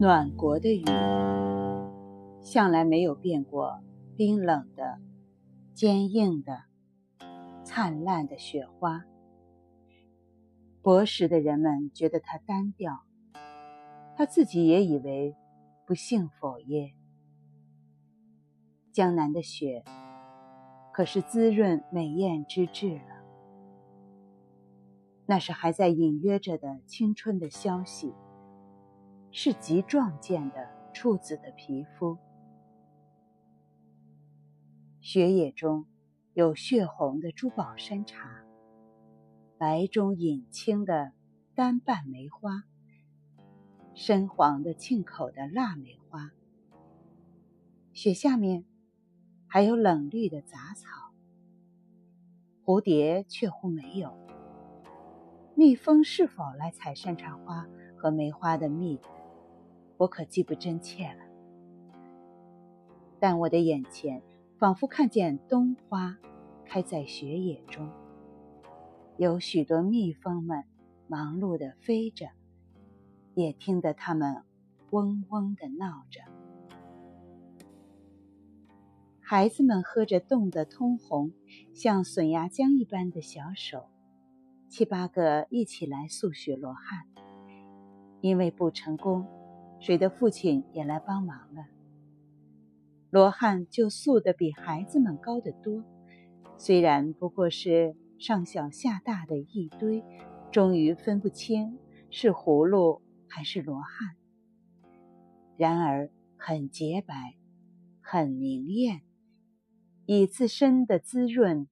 [0.00, 0.84] 暖国的雨，
[2.40, 3.82] 向来没有变过
[4.16, 5.00] 冰冷的、
[5.74, 6.62] 坚硬的、
[7.64, 9.04] 灿烂的雪花。
[10.82, 13.00] 博识的人们觉得它单调，
[14.16, 15.34] 他自己也以为
[15.84, 16.94] 不幸否耶。
[18.92, 19.82] 江南的雪，
[20.92, 23.24] 可是滋润美艳之至了。
[25.26, 28.14] 那是还在隐约着的青春的消息，
[29.40, 32.18] 是极壮健的处子的皮肤。
[35.00, 35.86] 雪野中
[36.32, 38.42] 有血红的珠宝山茶，
[39.56, 41.12] 白中隐青的
[41.54, 42.64] 单瓣梅花，
[43.94, 46.32] 深黄的沁口的腊梅花。
[47.92, 48.64] 雪下面
[49.46, 51.14] 还有冷绿的杂草，
[52.64, 54.18] 蝴蝶却乎没有。
[55.54, 59.00] 蜜蜂是否来采山茶花和梅花的蜜，
[59.98, 61.24] 我可记不真切了。
[63.20, 64.22] 但我的眼前
[64.56, 66.16] 仿佛看见冬花
[66.64, 67.90] 开在雪野中，
[69.16, 70.64] 有许多蜜蜂们
[71.08, 72.28] 忙碌地飞着，
[73.34, 74.44] 也听得它们
[74.90, 76.20] 嗡嗡地闹着。
[79.20, 81.32] 孩子们喝着冻得通红，
[81.74, 83.88] 像笋芽浆一般的小手。
[84.68, 87.06] 七八个一起来诉雪罗汉，
[88.20, 89.26] 因为不成功，
[89.80, 91.66] 谁的父亲也来帮忙了。
[93.10, 95.82] 罗汉就素得比孩子们高得多，
[96.56, 100.04] 虽然不过是上小下大的一堆，
[100.50, 101.78] 终于分不清
[102.10, 104.16] 是葫芦还是罗汉。
[105.56, 107.36] 然而很洁白，
[108.00, 109.02] 很明艳，
[110.06, 111.66] 以自身的滋润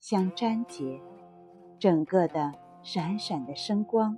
[0.00, 1.00] 相粘结。
[1.78, 2.52] 整个的
[2.82, 4.16] 闪闪的生光，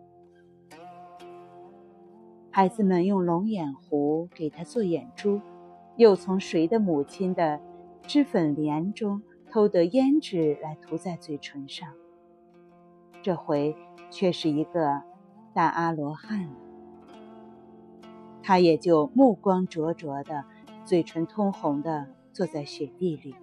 [2.57, 5.43] 孩子们用龙眼糊给他做眼珠，
[5.97, 7.61] 又从谁的母亲的
[8.07, 11.87] 脂粉帘中偷得胭脂来涂在嘴唇上。
[13.21, 13.77] 这回
[14.11, 15.03] 却是一个
[15.53, 16.57] 大阿罗汉了，
[18.43, 20.47] 他也就目光灼灼的，
[20.83, 23.37] 嘴唇通红的坐在雪地里。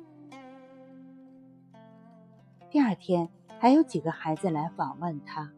[2.72, 3.30] 第二天。
[3.60, 5.54] 还有几个孩子来访问他，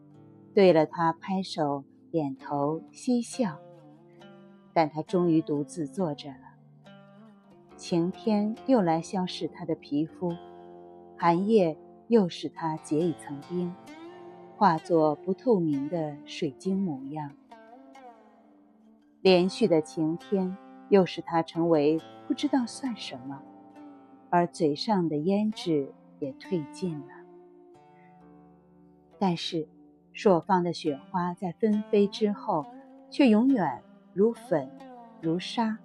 [0.54, 1.82] 对了他拍手
[2.16, 3.58] 点头嬉笑，
[4.72, 6.56] 但他终于独自坐着了。
[7.76, 10.32] 晴天又来消蚀他的皮肤，
[11.18, 11.76] 寒夜
[12.08, 13.70] 又使他结一层冰，
[14.56, 17.32] 化作不透明的水晶模样。
[19.20, 20.56] 连续的晴天
[20.88, 23.42] 又使他成为不知道算什么，
[24.30, 27.08] 而嘴上的胭脂也褪尽了。
[29.18, 29.68] 但是，
[30.16, 32.64] 朔方的雪花在纷飞之后，
[33.10, 33.82] 却永远
[34.14, 34.70] 如粉，
[35.20, 35.76] 如沙。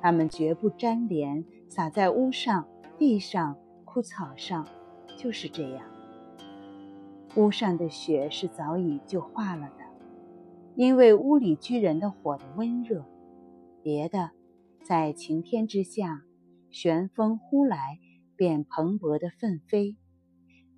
[0.00, 2.66] 它们绝不粘连，洒在屋上、
[2.96, 4.66] 地上、枯草上，
[5.18, 5.84] 就是这样。
[7.36, 9.84] 屋上的雪是早已就化了的，
[10.74, 13.04] 因为屋里居人的火的温热。
[13.82, 14.30] 别的，
[14.82, 16.22] 在晴天之下，
[16.70, 17.98] 旋风呼来，
[18.36, 19.98] 便蓬勃的奋飞，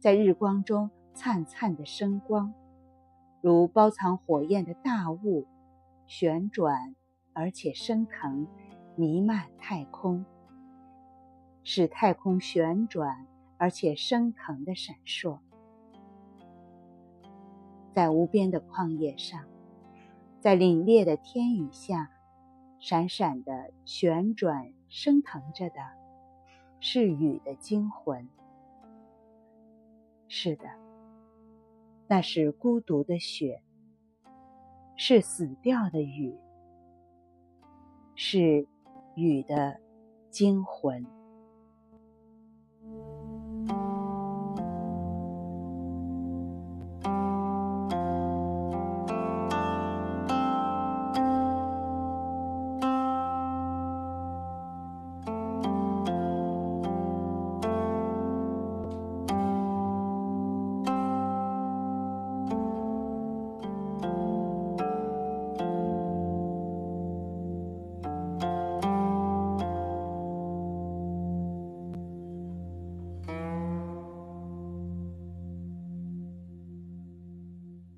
[0.00, 0.90] 在日光中。
[1.16, 2.52] 灿灿的生光，
[3.40, 5.46] 如包藏火焰的大雾，
[6.06, 6.94] 旋转
[7.32, 8.46] 而且升腾，
[8.94, 10.24] 弥漫太空，
[11.64, 13.26] 使太空旋转
[13.56, 15.38] 而且升腾的闪烁。
[17.94, 19.42] 在无边的旷野上，
[20.38, 22.10] 在凛冽的天宇下，
[22.78, 25.76] 闪闪的旋转升腾着的，
[26.78, 28.28] 是雨的精魂。
[30.28, 30.85] 是的。
[32.08, 33.62] 那是孤独的雪，
[34.96, 36.34] 是死掉的雨，
[38.14, 38.66] 是
[39.14, 39.80] 雨的
[40.30, 41.15] 惊魂。